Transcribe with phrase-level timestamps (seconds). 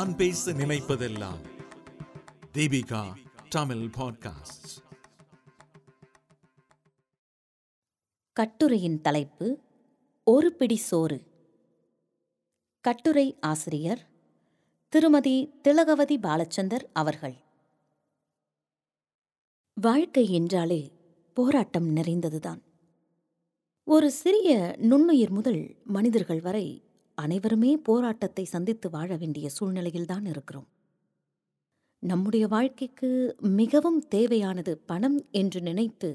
[0.00, 1.38] நான் பேச நினைப்பதெல்லாம்
[2.52, 3.14] தீபிகா
[3.48, 4.82] தமிழ் பாட்காஸ்ட்
[8.32, 9.60] கட்டுரையின் தலைப்பு
[10.24, 11.22] ஒரு பிடி சோறு.
[12.80, 14.06] கட்டுரை ஆசிரியர்
[14.88, 17.36] திருமதி திலகவதி பாலச்சந்தர் அவர்கள்.
[19.74, 20.92] வாழ்க்கை என்றாலே
[21.34, 22.62] போராட்டம் நிறைந்ததுதான்.
[23.84, 26.84] ஒரு சிறிய நுண்ணுயிர் முதல் மனிதர்கள் வரை
[27.22, 30.68] அனைவருமே போராட்டத்தை சந்தித்து வாழ வேண்டிய சூழ்நிலையில்தான் இருக்கிறோம்.
[32.02, 33.10] நம்முடைய வாழ்க்கைக்கு
[33.60, 36.10] மிகவும் தேவையானது பணம் என்று நினைத்து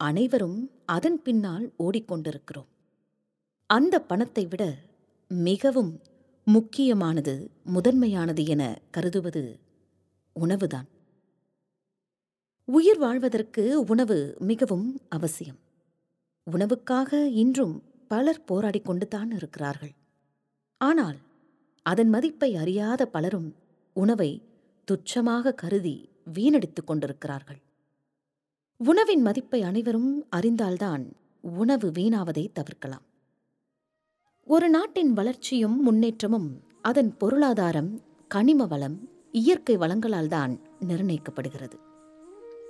[0.00, 2.70] அனைவரும் அதன் பின்னால் ஓடிக்கொண்டிருக்கிறோம்.
[3.70, 4.64] அந்த பணத்தை விட
[5.30, 5.92] மிகவும்
[6.46, 7.34] முக்கியமானது
[7.64, 9.44] முதன்மையானது என கருதுவது
[10.36, 10.88] உணவுதான்.
[12.68, 15.58] உயிர் வாழ்வதற்கு உணவு மிகவும் அவசியம்.
[16.46, 17.12] உணவுக்காக
[17.42, 17.76] இன்றும்
[18.08, 19.94] பலர் போராடிக் கொண்டுதான் இருக்கிறார்கள்.
[20.80, 21.18] ஆனால்
[21.82, 23.54] அதன் மதிப்பை அறியாத பலரும்
[23.92, 24.42] உணவை
[24.88, 27.60] துச்சமாக கருதி வீணடித்துக் கொண்டிருக்கிறார்கள்.
[28.76, 31.04] உணவின் மதிப்பை அனைவரும் அறிந்தால்தான்
[31.40, 33.02] உணவு வீணாவதை தவிர்க்கலாம்.
[34.44, 41.76] ஒரு நாட்டின் வளர்ச்சியும் முன்னேற்றமும் அதன் பொருளாதாரம் கனிம வளம் இயற்கை வளங்களால் தான் நிர்ணயிக்கப்படுகிறது.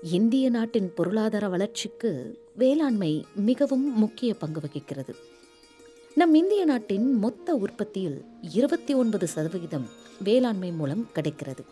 [0.03, 2.11] இந்திய நாட்டின் பொருளாதார வளர்ச்சிக்கு
[2.57, 5.15] வேளாண்மை மிகவும் முக்கிய பங்கு வகிக்கிறது.
[6.17, 9.89] நம் இந்திய நாட்டின் மொத்த உற்பத்தியில் இருபத்தி ஒன்பது சதவிகிதம்
[10.25, 11.65] வேளாண்மை மூலம் கிடைக்கிறது.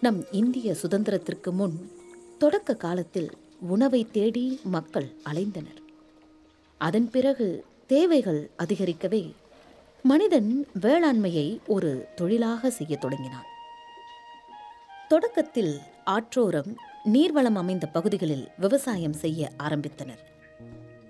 [0.00, 1.92] நம் இந்திய சுதந்திரத்திற்கு முன்
[2.38, 3.30] தொடக்க காலத்தில்
[3.60, 5.76] உணவை தேடி மக்கள் அலைந்தனர்.
[6.78, 9.32] அதன் பிறகு தேவைகள் அதிகரிக்கவே
[10.02, 13.44] மனிதன் வேளாண்மையை ஒரு தொழிலாக செய்யத் தொடங்கினான்.
[15.08, 16.76] தொடக்கத்தில் ஆற்றோரம்
[17.12, 20.24] நீர்வளம் அமைந்த பகுதிகளில் விவசாயம் செய்ய ஆரம்பித்தனர்.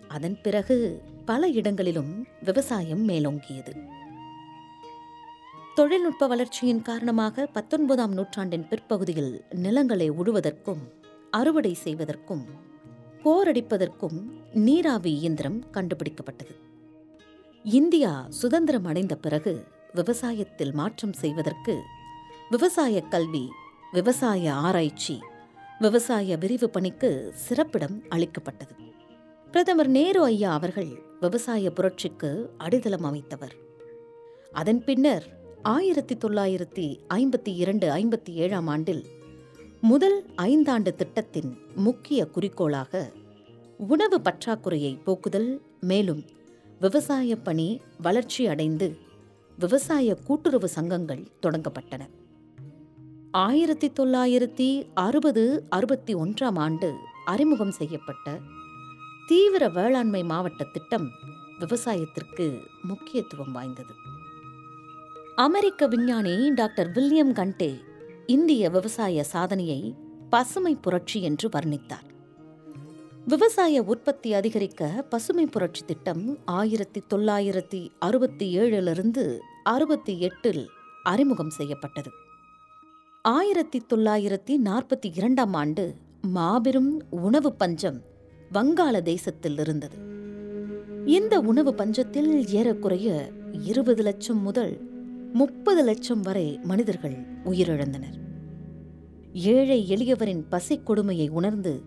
[0.09, 3.73] அதன் பிறகு பல இடங்களிலும் விவசாயம் மேலோங்கியது.
[5.75, 10.79] தொழில்நுட்ப வளர்ச்சியின் காரணமாக பத்தொன்பதாம் நூற்றாண்டின் பிற்பகுதியில் நிலங்களை உழுவதற்கும்
[11.31, 12.47] அறுவடை செய்வதற்கும்
[13.25, 16.55] போரடிப்பதற்கும் நீராவி இயந்திரம் கண்டுபிடிக்கப்பட்டது.
[17.63, 19.65] இந்தியா சுதந்திரம் அடைந்த பிறகு
[19.95, 21.81] விவசாயத்தில் மாற்றம் செய்வதற்கு
[22.51, 23.49] விவசாய கல்வி
[23.93, 25.19] விவசாய ஆராய்ச்சி
[25.79, 28.90] விவசாய விரிவு பணிக்கு சிறப்பிடம் அளிக்கப்பட்டது.
[29.51, 33.55] பிரதமர் நேரு ஐயா அவர்கள் விவசாய புரட்சிக்கு அடித்தளம் அமைத்தவர்.
[34.53, 35.27] அதன் பின்னர்
[35.63, 39.05] ஆயிரத்தி தொள்ளாயிரத்தி ஐம்பத்தி இரண்டு ஐம்பத்தி ஏழாம் ஆண்டில்
[39.81, 43.13] முதல் ஐந்தாண்டு திட்டத்தின் முக்கிய குறிக்கோளாக
[43.79, 46.25] உணவு பற்றாக்குறையை போக்குதல் மேலும்
[46.81, 48.97] விவசாய பணி வளர்ச்சி அடைந்து
[49.59, 52.09] விவசாய கூட்டுறவு சங்கங்கள் தொடங்கப்பட்டன.
[53.31, 56.95] ஆயிரத்தி தொள்ளாயிரத்தி அறுபது அறுபத்தி ஒன்றாம் ஆண்டு
[57.25, 58.39] அறிமுகம் செய்யப்பட்ட
[59.31, 61.11] தீவிர வேளாண்மை மாவட்ட திட்டம்
[61.59, 63.95] விவசாயத்திற்கு முக்கியத்துவம் வாய்ந்தது.
[65.37, 67.79] அமெரிக்க விஞ்ஞானி டாக்டர் வில்லியம் கண்டே
[68.27, 69.95] இந்திய விவசாய சாதனையை
[70.31, 72.07] பசுமை புரட்சி என்று வர்ணித்தார்.
[73.27, 80.71] விவசாய உற்பத்தி அதிகரிக்க பசுமை புரட்சி திட்டம் ஆயிரத்தி தொள்ளாயிரத்தி அறுபத்தி ஏழிலிருந்து அறுபத்தி எட்டில்
[81.03, 82.11] அறிமுகம் செய்யப்பட்டது.
[83.23, 88.10] ஆயிரத்தி தொள்ளாயிரத்தி நாற்பத்தி இரண்டாம் ஆண்டு மாபெரும் உணவு பஞ்சம்
[88.53, 89.97] வங்காள தேசத்தில் இருந்தது.
[91.07, 94.81] இந்த உணவு பஞ்சத்தில் ஏறக்குறைய இருபது லட்சம் முதல்
[95.33, 98.17] முப்பது லட்சம் வரை மனிதர்கள் உயிரிழந்தனர்.
[99.33, 101.83] ஏழை எளியவரின் பசி கொடுமையை உணர்ந்து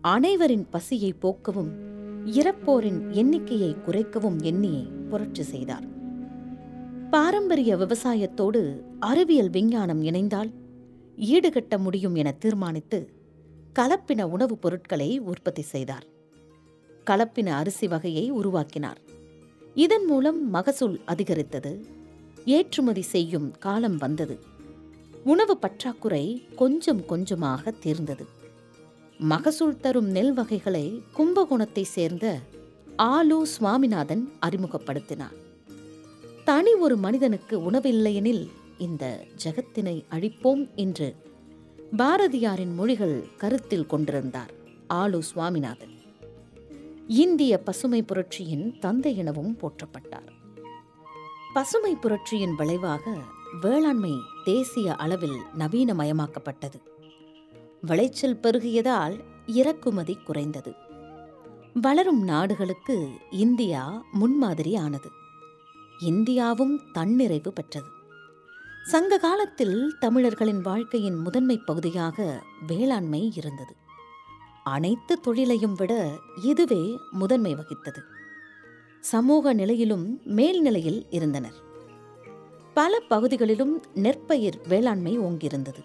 [0.00, 1.70] அனைவரின் பசியை போக்கவும்
[2.24, 5.86] இறப்போரின் எண்ணிக்கையை குறைக்கவும் எண்ணி புரட்சி செய்தார்.
[7.10, 10.50] பாரம்பரிய விவசாயத்தோடு அறிவியல் விஞ்ஞானம் இணைந்தால்
[11.16, 12.98] ஈடுகட்ட முடியும் என தீர்மானித்து
[13.78, 16.04] கலப்பின உணவுப் பொருட்களை உற்பத்தி செய்தார்.
[17.06, 19.00] கலப்பின அரிசி வகையை உருவாக்கினார்.
[19.74, 21.86] இதன் மூலம் மகசூல் அதிகரித்தது.
[22.44, 24.38] ஏற்றுமதி செய்யும் காலம் வந்தது.
[25.24, 28.26] உணவு பற்றாக்குறை கொஞ்சம் கொஞ்சமாக தீர்ந்தது.
[29.18, 32.38] மகசூல் தரும் நெல் வகைகளை கும்பகோணத்தை சேர்ந்த
[32.98, 35.34] ஆலு சுவாமிநாதன் அறிமுகப்படுத்தினார்.
[36.44, 38.48] தனி ஒரு மனிதனுக்கு உணவில்லையெனில்
[38.78, 41.16] இந்த ஜகத்தினை அழிப்போம் என்று
[41.96, 44.52] பாரதியாரின் மொழிகள் கருத்தில் கொண்டிருந்தார்
[44.88, 46.00] ஆலு சுவாமிநாதன்.
[47.06, 50.28] இந்திய பசுமை புரட்சியின் தந்தை எனவும் போற்றப்பட்டார்.
[51.54, 53.16] பசுமை புரட்சியின் விளைவாக
[53.60, 54.12] வேளாண்மை
[54.44, 56.82] தேசிய அளவில் நவீனமயமாக்கப்பட்டது.
[57.80, 60.72] விளைச்சல் பெருகியதால் இறக்குமதி குறைந்தது.
[61.74, 65.10] வளரும் நாடுகளுக்கு இந்தியா முன்மாதிரி ஆனது
[66.00, 67.96] இந்தியாவும் தன்னிறைவு பெற்றது.
[68.82, 73.76] சங்க காலத்தில் தமிழர்களின் வாழ்க்கையின் முதன்மை பகுதியாக வேளாண்மை இருந்தது.
[74.64, 77.98] அனைத்து தொழிலையும் விட இதுவே முதன்மை வகித்தது.
[79.00, 81.54] சமூக நிலையிலும் மேல்நிலையில் இருந்தனர்.
[82.74, 85.84] பல பகுதிகளிலும் நெற்பயிர் வேளாண்மை ஓங்கியிருந்தது.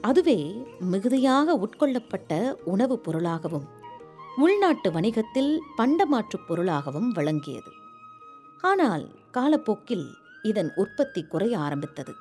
[0.00, 3.68] அதுவே மிகுதியாக உட்கொள்ளப்பட்ட உணவுப் பொருளாகவும்
[4.36, 7.70] உள்நாட்டு வணிகத்தில் பண்டமாற்றுப் பொருளாகவும் விளங்கியது.
[8.60, 12.12] ஆனால் காலப்போக்கில் இதன் உற்பத்தி குறைய ஆரம்பித்தது.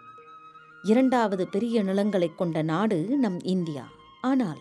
[0.83, 3.89] இரண்டாவது பெரிய நிலங்களைக் கொண்ட நாடு நம் இந்தியா.
[4.21, 4.59] ஆனால்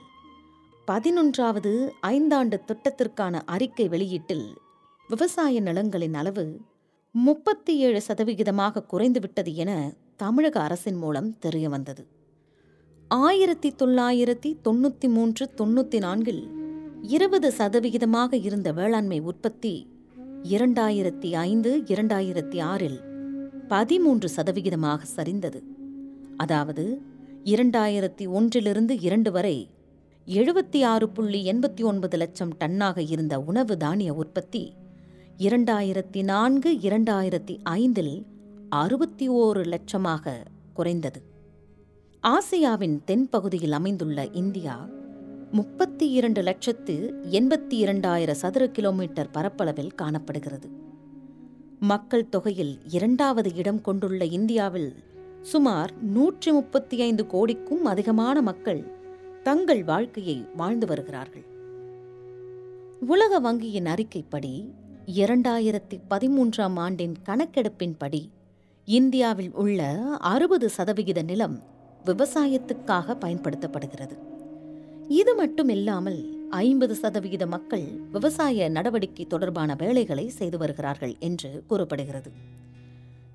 [0.87, 4.57] பதினொன்றாவது ஐந்தாண்டு திட்டத்திற்கான அறிக்கை வெளியீட்டில்
[5.09, 6.61] விவசாய நிலங்களின் அளவு
[7.13, 12.07] முப்பத்தி ஏழு சதவிகிதமாக குறைந்துவிட்டது என தமிழக அரசின் மூலம் தெரிய வந்தது.
[13.09, 16.51] ஆயிரத்தி தொள்ளாயிரத்தி தொண்ணூற்றி மூன்று தொண்ணூற்றி நான்கில்
[17.03, 19.87] இருபது சதவிகிதமாக இருந்த வேளாண்மை உற்பத்தி
[20.43, 23.11] இரண்டாயிரத்தி ஐந்து இரண்டாயிரத்தி ஆறில்
[23.69, 25.63] பதிமூன்று சதவிகிதமாக சரிந்தது.
[26.37, 27.01] அதாவது
[27.45, 29.69] இரண்டாயிரத்தி ஒன்றிலிருந்து இரண்டு வரை
[30.27, 34.73] எழுபத்தி ஆறு புள்ளி எண்பத்தி ஒன்பது லட்சம் டன்னாக இருந்த உணவு தானிய உற்பத்தி
[35.39, 38.27] இரண்டாயிரத்தி நான்கு இரண்டாயிரத்தி ஐந்தில்
[38.69, 40.35] அறுபத்தி ஓரு லட்சமாக
[40.73, 41.23] குறைந்தது.
[42.23, 44.89] ஆசியாவின் தென்பகுதியில் அமைந்துள்ள இந்தியா
[45.53, 50.69] முப்பத்தி இரண்டு லட்சத்து எண்பத்தி இரண்டாயிரம் சதுர கிலோமீட்டர் பரப்பளவில் காணப்படுகிறது.
[51.85, 54.95] மக்கள் தொகையில் இரண்டாவது இடம் கொண்டுள்ள இந்தியாவில்
[55.43, 58.83] சுமார் நூற்றி முப்பத்தி ஐந்து கோடிக்கும் அதிகமான மக்கள்
[59.43, 61.45] தங்கள் வாழ்க்கையை வாழ்ந்து வருகிறார்கள்.
[63.01, 64.73] உலக வங்கியின் அறிக்கைப்படி
[65.07, 68.29] இரண்டாயிரத்தி பதிமூன்றாம் ஆண்டின் கணக்கெடுப்பின்படி
[68.85, 71.63] இந்தியாவில் உள்ள அறுபது சதவிகித நிலம்
[72.05, 74.17] விவசாயத்துக்காக பயன்படுத்தப்படுகிறது.
[75.09, 82.31] இது மட்டுமில்லாமல் ஐம்பது சதவிகித மக்கள் விவசாய நடவடிக்கை தொடர்பான வேலைகளை செய்து வருகிறார்கள் என்று கூறப்படுகிறது.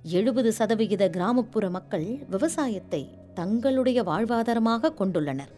[0.04, 5.52] எழுபது சதவிகித கிராமப்புற மக்கள் விவசாயத்தை தங்களுடைய வாழ்வாதாரமாக கொண்டுள்ளனர்.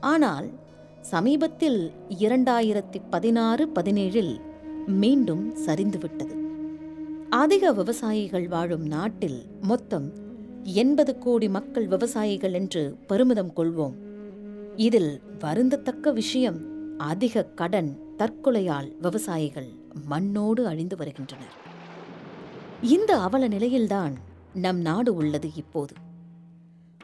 [0.00, 0.50] ஆனால்
[1.00, 4.40] சமீபத்தில் இரண்டாயிரத்தி பதினாறு பதினேழில்
[4.86, 6.36] மீண்டும் சரிந்துவிட்டது.
[7.30, 10.12] அதிக விவசாயிகள் வாழும் நாட்டில் மொத்தம்
[10.64, 14.03] எண்பது கோடி மக்கள் விவசாயிகள் என்று பெருமிதம் கொள்வோம்.
[14.76, 16.64] இதில் வருந்தத்தக்க விஷயம்
[16.98, 19.74] அதிக கடன் தற்கொலையால் விவசாயிகள்
[20.04, 21.52] மண்ணோடு அழிந்து வருகின்றனர்.
[22.82, 24.14] இந்த அவல நிலையில்தான்
[24.52, 25.94] நம் நாடு உள்ளது இப்போது.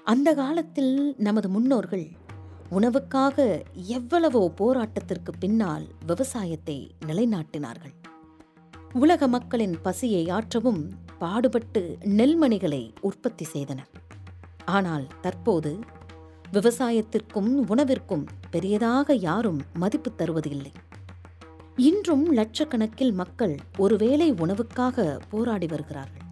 [0.05, 2.09] அந்த காலத்தில் நமது முன்னோர்கள்
[2.71, 7.95] உணவுக்காக எவ்வளவோ போராட்டத்திற்கு பின்னால் விவசாயத்தை நிலைநாட்டினார்கள்.
[8.93, 13.91] உலக மக்களின் பசியை ஆற்றவும் பாடுபட்டு நெல்மணிகளை உற்பத்தி செய்தனர்.
[14.65, 15.79] ஆனால் தற்போது
[16.53, 20.73] விவசாயத்திற்கும் உணவிற்கும் பெரியதாக யாரும் மதிப்பு தருவதில்லை.
[21.77, 26.27] இன்றும் லட்சக்கணக்கில் மக்கள் ஒருவேளை உணவுக்காக போராடி வருகிறார்கள்.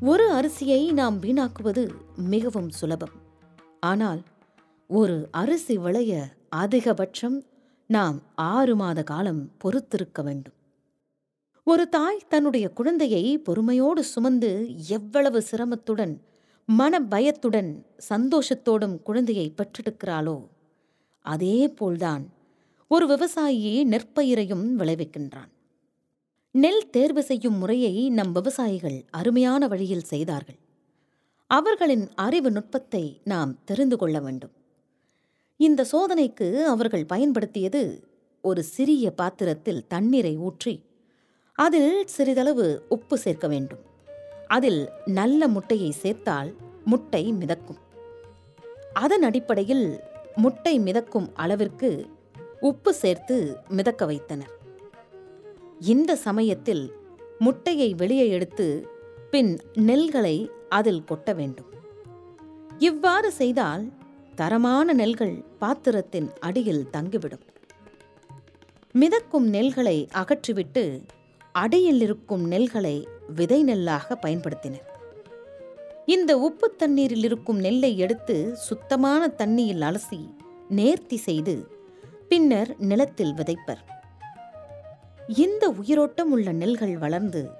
[0.00, 3.14] ஒரு அரிசியை நாம் வீணாக்குவது மிகவும் சுலபம்.
[3.80, 4.22] ஆனால்
[4.86, 7.42] ஒரு அரிசி விளைய அதிகபட்சம்
[7.86, 10.52] நாம் ஆறு மாத காலம் பொறுத்திருக்க வேண்டும்.
[11.64, 14.50] ஒரு தாய் தன்னுடைய குழந்தையை பொறுமையோடு சுமந்து
[14.88, 16.20] எவ்வளவு சிரமத்துடன்
[16.66, 20.46] மன பயத்துடன் சந்தோஷத்தோடும் குழந்தையை பெற்றெடுக்கிறாளோ?
[21.20, 22.28] அதே போல்தான்
[22.88, 25.50] ஒரு விவசாயி நெற்பயிரையும் விளைவிக்கின்றான்.
[26.50, 30.58] நெல் தேர்வு செய்யும் முறையை நம் விவசாயிகள் அருமையான வழியில் செய்தார்கள்.
[31.46, 34.52] அவர்களின் அறிவு நுட்பத்தை நாம் தெரிந்து கொள்ள வேண்டும்.
[35.56, 38.08] இந்த சோதனைக்கு அவர்கள் பயன்படுத்தியது
[38.40, 40.80] ஒரு சிறிய பாத்திரத்தில் தண்ணீரை ஊற்றி
[41.58, 43.92] அதில் சிறிதளவு உப்பு சேர்க்க வேண்டும்.
[44.48, 47.78] அதில் நல்ல முட்டையை சேர்த்தால் முட்டை மிதக்கும்.
[48.92, 50.00] அதன் அடிப்படையில்
[50.36, 52.06] முட்டை மிதக்கும் அளவிற்கு
[52.60, 54.50] உப்பு சேர்த்து மிதக்க வைத்தனர்.
[55.80, 56.92] இந்த சமயத்தில்
[57.38, 58.88] முட்டையை வெளியே எடுத்து
[59.30, 61.66] பின் நெல்களை அதில் கொட்ட வேண்டும்.
[62.78, 63.92] இவ்வாறு செய்தால்
[64.34, 67.40] தரமான நெல்கள் பாத்திரத்தின் அடியில் தங்கிவிடும்.
[68.92, 71.02] மிதக்கும் நெல்களை அகற்றிவிட்டு
[71.52, 74.92] அடியில் இருக்கும் நெல்களை விதை நெல்லாக பயன்படுத்தினர்.
[76.06, 80.30] இந்த உப்பு தண்ணீரில் இருக்கும் நெல்லை எடுத்து சுத்தமான தண்ணியில் அலசி
[80.70, 81.68] நேர்த்தி செய்து
[82.28, 83.78] பின்னர் நிலத்தில் விதைப்பர்.
[85.36, 87.50] இந்த உயிரோட்டம் உள்ள நெல்கள் வளர்ந்து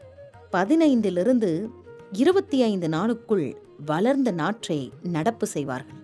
[0.53, 1.69] பதினைந்திலிருந்து
[2.13, 3.57] இருபத்தி ஐந்து நாளுக்குள்
[3.87, 6.03] வளர்ந்த நாற்றை நடப்பு செய்வார்கள்.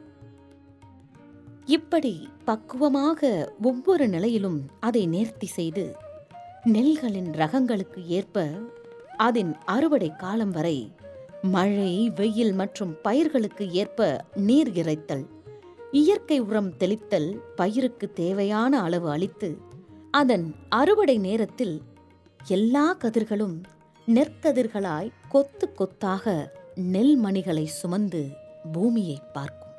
[1.65, 5.97] இப்படி பக்குவமாக ஒவ்வொரு நிலையிலும் அதை நேர்த்தி செய்து
[6.65, 8.51] நெல்களின் ரகங்களுக்கு ஏற்ப
[9.23, 10.95] அதன் அறுவடை காலம் வரை
[11.43, 15.27] மழை வெயில் மற்றும் பயிர்களுக்கு ஏற்ப நீர் இறைத்தல்.
[15.91, 19.59] இயற்கை உரம் தெளித்தல் பயிருக்கு தேவையான அளவு அளித்து
[20.11, 21.83] அதன் அறுவடை நேரத்தில்
[22.47, 23.63] எல்லா கதிர்களும்
[24.07, 28.23] நெற்கதிர்களாய் கொத்து கொத்தாக நெல் மணிகளை சுமந்து
[28.73, 29.75] பூமியை பார்க்கும்.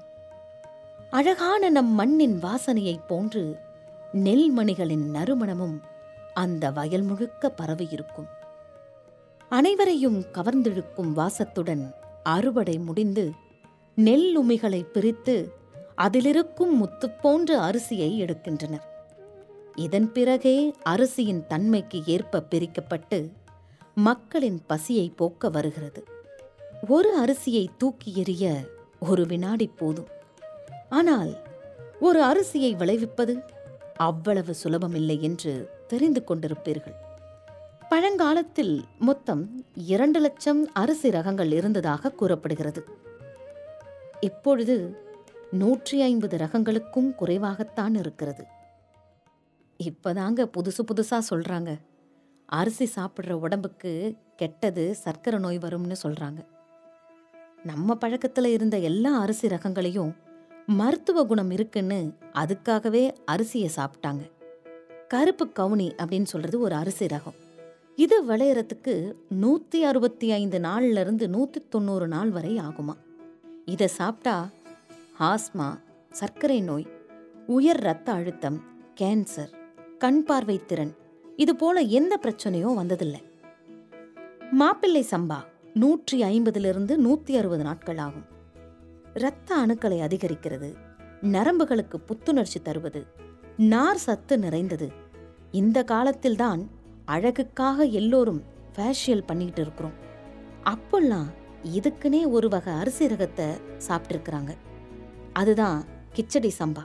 [1.12, 3.58] அழகான நம் மண்ணின் வாசனையைப் போன்று
[4.14, 5.80] நெல்மணிகளின் நறுமணமும்
[6.34, 8.30] அந்த வயல் முழுக்க பரவியிருக்கும்.
[9.54, 11.94] அனைவரையும் கவர்ந்திழுக்கும் வாசத்துடன்
[12.24, 13.32] அறுவடை முடிந்து
[13.98, 15.54] நெல்லுமிகளை பிரித்து
[15.98, 18.86] அதிலிருக்கும் முத்து போன்ற அரிசியை எடுக்கின்றனர்.
[19.76, 23.20] இதன் பிறகே அரிசியின் தன்மைக்கு ஏற்ப பிரிக்கப்பட்டு
[23.96, 26.04] மக்களின் பசியை போக்க வருகிறது.
[26.88, 30.08] ஒரு அரிசியை தூக்கி எறிய ஒரு வினாடி போதும்.
[30.90, 31.42] ஆனால்
[32.00, 33.44] ஒரு அரிசியை விளைவிப்பது
[33.96, 36.98] அவ்வளவு சுலபமில்லை என்று தெரிந்து கொண்டிருப்பீர்கள்.
[37.92, 42.86] பழங்காலத்தில் மொத்தம் இரண்டு லட்சம் அரிசி ரகங்கள் இருந்ததாக கூறப்படுகிறது.
[44.20, 44.98] இப்பொழுது
[45.52, 48.44] நூற்றி ஐம்பது ரகங்களுக்கும் குறைவாகத்தான் இருக்கிறது.
[49.84, 51.80] இப்பதாங்க புதுசு புதுசாக சொல்கிறாங்க
[52.46, 56.46] அரிசி சாப்பிட்ற உடம்புக்கு கெட்டது சர்க்கரை நோய் வரும்னு சொல்கிறாங்க
[57.64, 60.16] நம்ம பழக்கத்தில் இருந்த எல்லா அரிசி ரகங்களையும்
[60.66, 64.32] மருத்துவ குணம் இருக்குன்னு அதுக்காகவே அரிசியை சாப்பிட்டாங்க.
[65.08, 67.40] கருப்பு கவுனி அப்படின்னு சொல்கிறது ஒரு அரிசி ரகம்.
[67.98, 72.96] இது விளையறதுக்கு நூற்றி அறுபத்தி ஐந்து நாள்லேருந்து நூற்றி தொண்ணூறு நாள் வரை ஆகுமா?
[73.66, 74.50] இதை சாப்பிட்டா
[75.20, 75.78] ஆஸ்மா
[76.10, 76.88] சர்க்கரை நோய்
[77.48, 78.64] உயர் இரத்த அழுத்தம்
[79.02, 79.52] கேன்சர்
[79.98, 80.94] கண் பார்வை திறன்
[81.38, 83.22] இது போல எந்த பிரச்சனையும் வந்ததில்லை.
[84.52, 85.40] மாப்பிள்ளை சம்பா
[85.74, 88.28] நூற்றி ஐம்பதிலிருந்து நூற்றி அறுபது நாட்கள் ஆகும்.
[89.14, 90.76] இரத்த அணுக்களை அதிகரிக்கிறது
[91.22, 93.06] நரம்புகளுக்கு புத்துணர்ச்சி தருவது
[93.58, 94.92] நார் சத்து நிறைந்தது.
[95.52, 96.70] இந்த காலத்தில்தான்
[97.12, 98.42] அழகுக்காக எல்லோரும்
[98.74, 99.96] ஃபேஷியல் பண்ணிக்கிட்டு இருக்கிறோம்.
[100.72, 101.30] அப்போல்லாம்
[101.78, 103.48] இதுக்குன்னே ஒரு வகை அரிசி ரகத்தை
[103.88, 104.52] சாப்பிட்ருக்குறாங்க
[105.34, 105.80] அதுதான்
[106.16, 106.84] கிச்சடி சம்பா.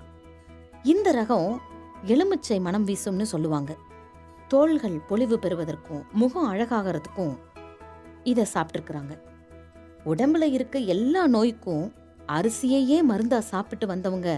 [0.83, 1.50] இந்த ரகம்
[2.04, 3.73] எலுமிச்சை மனம் வீசும்னு சொல்லுவாங்க.
[4.49, 7.35] தோள்கள் பொலிவு பெறுவதற்கும் முகம் அழகாகிறதுக்கும்
[8.25, 9.14] இதை சாப்பிட்ருக்குறாங்க
[10.06, 11.87] உடம்புல இருக்க எல்லா நோய்க்கும்
[12.37, 14.30] அரிசியையே மருந்தா சாப்பிட்டு வந்தவங்க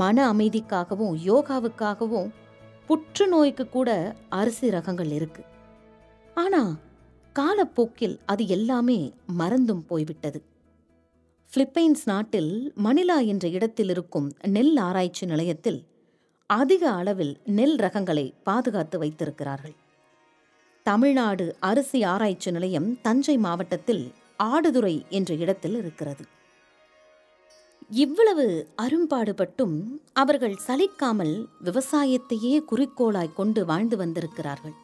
[0.00, 2.28] மன அமைதிக்காகவும் யோகாவுக்காகவும்
[2.88, 5.44] புற்றுநோய்க்கு கூட அரிசி ரகங்கள் இருக்கு.
[6.34, 6.76] ஆனா
[7.32, 10.42] காலப்போக்கில் அது எல்லாமே மறந்தும் போய்விட்டது.
[11.56, 15.84] பிலிப்பைன்ஸ் நாட்டில் மணிலா என்ற இடத்தில் இருக்கும் நெல் ஆராய்ச்சி நிலையத்தில்
[16.46, 19.74] அதிக அளவில் நெல் ரகங்களை பாதுகாத்து வைத்திருக்கிறார்கள்.
[20.82, 24.12] தமிழ்நாடு அரிசி ஆராய்ச்சி நிலையம் தஞ்சை மாவட்டத்தில்
[24.42, 26.24] ஆடுதுறை என்ற இடத்தில் இருக்கிறது.
[27.90, 28.44] இவ்வளவு
[28.82, 29.74] அரும்பாடுபட்டும்
[30.12, 34.74] அவர்கள் சலிக்காமல் விவசாயத்தையே குறிக்கோளாய் கொண்டு வாழ்ந்து வந்திருக்கிறார்கள்.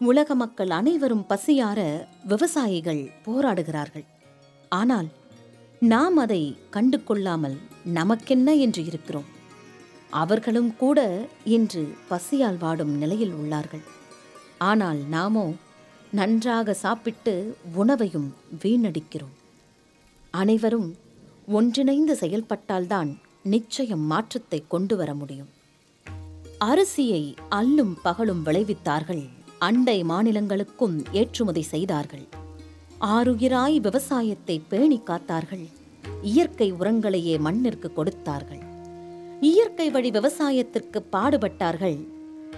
[0.00, 4.04] உலக மக்கள் அனைவரும் பசியார விவசாயிகள் போராடுகிறார்கள்.
[4.68, 5.08] ஆனால்
[5.78, 9.28] நாம் அதை கண்டு கொள்ளாமல் நமக்கென்ன என்று இருக்கிறோம்?
[10.10, 13.84] அவர்களும் கூட இன்று பசியால் வாடும் நிலையில் உள்ளார்கள்.
[14.58, 15.46] ஆனால் நாமோ
[16.10, 19.34] நன்றாக சாப்பிட்டு உணவையும் வீணடிக்கிறோம்.
[20.30, 20.90] அனைவரும்
[21.46, 25.48] ஒன்றிணைந்து செயல்பட்டால்தான் நிச்சயம் மாற்றத்தை கொண்டு வர முடியும்.
[26.64, 29.28] அரிசியை அல்லும் பகலும் விளைவித்தார்கள்.
[29.58, 32.26] அண்டை மாநிலங்களுக்கும் ஏற்றுமதி செய்தார்கள்.
[33.00, 35.66] ஆறுயிராய் விவசாயத்தை பேணி காத்தார்கள்.
[36.22, 38.62] இயற்கை உரங்களையே மண்ணிற்கு கொடுத்தார்கள்.
[39.40, 42.08] இயற்கை வழி விவசாயத்திற்கு பாடுபட்டார்கள்.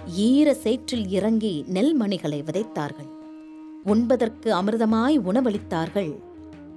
[0.07, 3.09] ஈர சேற்றில் இறங்கி நெல்மணிகளை விதைத்தார்கள்.
[3.83, 6.19] உண்பதற்கு அமிர்தமாய் உணவளித்தார்கள்.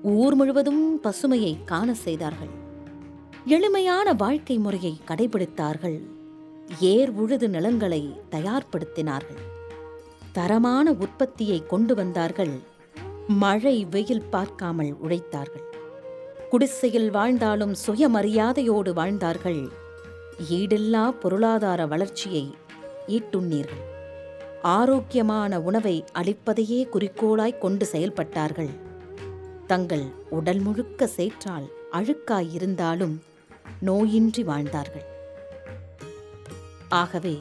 [0.03, 2.49] ஊர் முழுவதும் பசுமையை காண செய்தார்கள்.
[3.47, 6.01] எளிமையான வாழ்க்கை முறையை கடைபிடித்தார்கள்.
[6.81, 9.41] ஏர் உழுது நிலங்களை தயார்படுத்தினார்கள்.
[10.33, 12.61] தரமான உற்பத்தியை கொண்டு வந்தார்கள்.
[13.29, 15.65] மழை வெயில் பார்க்காமல் உழைத்தார்கள்.
[16.51, 19.69] குடிசையில் வாழ்ந்தாலும் சுயமரியாதையோடு வாழ்ந்தார்கள்.
[20.51, 22.55] ஈடில்லா பொருளாதார வளர்ச்சியை
[23.09, 23.83] ஈட்டுண்ணீர்கள்.
[24.63, 28.89] ஆரோக்கியமான உணவை அளிப்பதையே குறிக்கோளாய் கொண்டு செயல்பட்டார்கள்.
[29.71, 33.15] தங்கள் உடல் முழுக்க சேற்றால் அழுக்காயிருந்தாலும்
[33.87, 35.05] நோயின்றி வாழ்ந்தார்கள்.
[36.89, 37.35] ஆகவே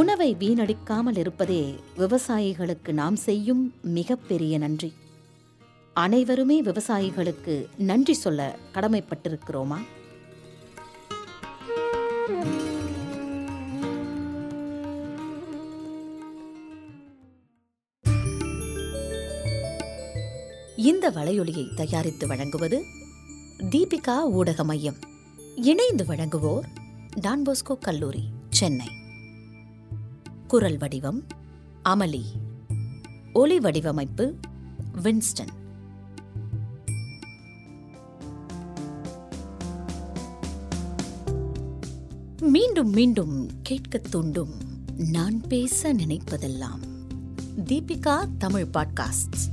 [0.00, 1.62] உணவை வீணடிக்காமல் இருப்பதே
[1.98, 4.90] விவசாயிகளுக்கு நாம் செய்யும் மிகப்பெரிய நன்றி.
[6.04, 7.56] அனைவருமே விவசாயிகளுக்கு
[7.90, 9.80] நன்றி சொல்ல கடமைப்பட்டிருக்கிறோமா?
[20.84, 22.84] இந்த வலையொலியை தயாரித்து வழங்குவது
[23.58, 24.96] தீபிகா ஊடக மையம்.
[25.56, 26.64] இணைந்து வழங்குவோர்
[27.20, 28.86] டான்போஸ்கோ கல்லூரி சென்னை.
[30.48, 31.24] குரல் வடிவம்
[31.84, 32.22] அமளி.
[33.32, 34.34] ஒலி வடிவமைப்பு
[35.02, 35.48] வின்ஸ்டன்.
[42.40, 44.54] மீண்டும் மீண்டும் கேட்கத் தூண்டும்
[44.96, 46.80] நான் பேச நினைப்பதெல்லாம்
[47.56, 49.52] தீபிகா தமிழ் பாட்காஸ்ட்